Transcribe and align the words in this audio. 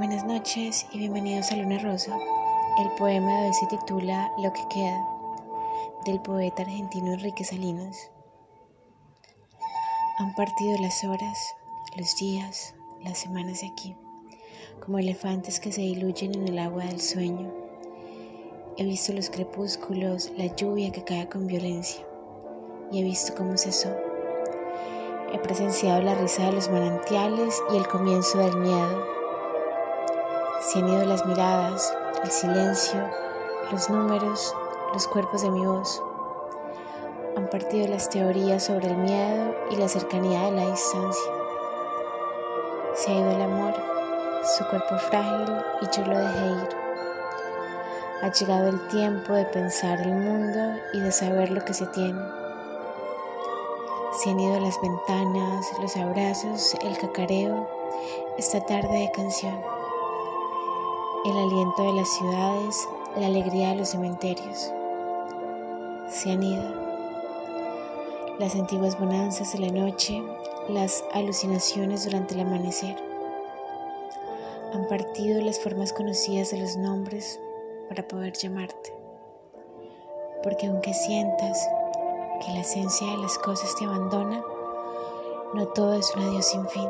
Buenas 0.00 0.24
noches 0.24 0.86
y 0.92 0.98
bienvenidos 0.98 1.52
a 1.52 1.56
Luna 1.56 1.78
Rosa. 1.78 2.16
El 2.78 2.88
poema 2.92 3.42
de 3.42 3.48
hoy 3.48 3.52
se 3.52 3.66
titula 3.66 4.32
Lo 4.38 4.50
que 4.50 4.66
queda, 4.70 5.06
del 6.06 6.22
poeta 6.22 6.62
argentino 6.62 7.12
Enrique 7.12 7.44
Salinas. 7.44 8.10
Han 10.16 10.34
partido 10.34 10.78
las 10.78 11.04
horas, 11.04 11.54
los 11.98 12.16
días, 12.16 12.74
las 13.04 13.18
semanas 13.18 13.60
de 13.60 13.66
aquí, 13.66 13.94
como 14.82 14.98
elefantes 14.98 15.60
que 15.60 15.70
se 15.70 15.82
diluyen 15.82 16.34
en 16.34 16.48
el 16.48 16.58
agua 16.60 16.86
del 16.86 17.02
sueño. 17.02 17.52
He 18.78 18.84
visto 18.84 19.12
los 19.12 19.28
crepúsculos, 19.28 20.32
la 20.38 20.46
lluvia 20.56 20.92
que 20.92 21.04
cae 21.04 21.28
con 21.28 21.46
violencia, 21.46 22.06
y 22.90 23.00
he 23.00 23.04
visto 23.04 23.34
cómo 23.34 23.54
cesó. 23.58 23.94
He 25.34 25.38
presenciado 25.40 26.00
la 26.00 26.14
risa 26.14 26.46
de 26.46 26.52
los 26.52 26.70
manantiales 26.70 27.62
y 27.70 27.76
el 27.76 27.86
comienzo 27.86 28.38
del 28.38 28.56
miedo 28.56 29.19
se 30.60 30.78
han 30.78 30.88
ido 30.90 31.06
las 31.06 31.24
miradas, 31.24 31.96
el 32.22 32.30
silencio, 32.30 33.00
los 33.72 33.88
números, 33.88 34.54
los 34.92 35.08
cuerpos 35.08 35.40
de 35.40 35.50
mi 35.50 35.64
voz. 35.64 36.02
Han 37.36 37.48
partido 37.48 37.88
las 37.88 38.10
teorías 38.10 38.64
sobre 38.64 38.88
el 38.88 38.96
miedo 38.98 39.54
y 39.70 39.76
la 39.76 39.88
cercanía 39.88 40.42
de 40.42 40.50
la 40.52 40.70
distancia. 40.70 41.32
Se 42.94 43.10
ha 43.10 43.14
ido 43.14 43.30
el 43.30 43.40
amor, 43.40 43.74
su 44.58 44.66
cuerpo 44.66 44.98
frágil 44.98 45.48
y 45.80 45.96
yo 45.96 46.04
lo 46.04 46.18
dejé 46.18 46.46
ir. 46.46 46.68
Ha 48.22 48.30
llegado 48.30 48.68
el 48.68 48.88
tiempo 48.88 49.32
de 49.32 49.46
pensar 49.46 49.98
el 50.02 50.12
mundo 50.14 50.78
y 50.92 51.00
de 51.00 51.10
saber 51.10 51.50
lo 51.50 51.64
que 51.64 51.72
se 51.72 51.86
tiene. 51.86 52.20
Se 54.12 54.28
han 54.28 54.40
ido 54.40 54.60
las 54.60 54.78
ventanas, 54.82 55.66
los 55.80 55.96
abrazos, 55.96 56.76
el 56.82 56.98
cacareo, 56.98 57.66
esta 58.36 58.60
tarde 58.60 58.98
de 58.98 59.12
canción 59.12 59.79
el 61.22 61.36
aliento 61.36 61.82
de 61.82 61.92
las 61.92 62.08
ciudades, 62.08 62.88
la 63.14 63.26
alegría 63.26 63.70
de 63.70 63.76
los 63.76 63.90
cementerios. 63.90 64.72
Se 66.08 66.30
han 66.30 66.42
ido. 66.42 66.64
Las 68.38 68.54
antiguas 68.54 68.98
bonanzas 68.98 69.52
de 69.52 69.58
la 69.58 69.70
noche, 69.70 70.22
las 70.70 71.04
alucinaciones 71.12 72.04
durante 72.04 72.34
el 72.34 72.40
amanecer. 72.40 72.96
Han 74.72 74.88
partido 74.88 75.42
las 75.42 75.60
formas 75.60 75.92
conocidas 75.92 76.52
de 76.52 76.60
los 76.60 76.78
nombres 76.78 77.38
para 77.90 78.08
poder 78.08 78.32
llamarte. 78.32 78.94
Porque 80.42 80.68
aunque 80.68 80.94
sientas 80.94 81.68
que 82.46 82.52
la 82.52 82.60
esencia 82.60 83.06
de 83.08 83.18
las 83.18 83.38
cosas 83.38 83.74
te 83.76 83.84
abandona, 83.84 84.42
no 85.52 85.68
todo 85.68 85.94
es 85.94 86.10
un 86.16 86.22
adiós 86.22 86.46
sin 86.46 86.66
fin. 86.68 86.88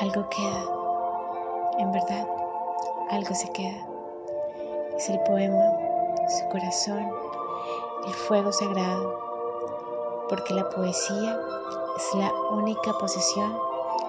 Algo 0.00 0.28
queda 0.28 0.83
en 1.78 1.92
verdad, 1.92 2.26
algo 3.10 3.34
se 3.34 3.50
queda. 3.52 3.86
Es 4.96 5.08
el 5.08 5.20
poema, 5.20 5.64
su 6.28 6.48
corazón, 6.48 7.10
el 8.06 8.12
fuego 8.12 8.52
sagrado, 8.52 9.18
porque 10.28 10.54
la 10.54 10.68
poesía 10.70 11.38
es 11.96 12.14
la 12.14 12.32
única 12.52 12.92
posesión 12.94 13.56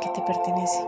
que 0.02 0.10
te 0.10 0.22
pertenece. 0.22 0.88